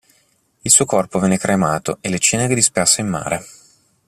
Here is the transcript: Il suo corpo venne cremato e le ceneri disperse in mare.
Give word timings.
Il 0.63 0.71
suo 0.71 0.85
corpo 0.85 1.19
venne 1.19 1.37
cremato 1.37 1.99
e 2.01 2.09
le 2.09 2.17
ceneri 2.17 2.55
disperse 2.55 3.01
in 3.01 3.07
mare. 3.07 3.45